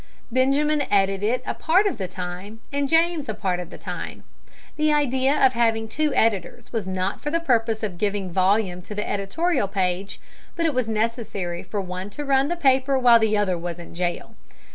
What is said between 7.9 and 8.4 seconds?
giving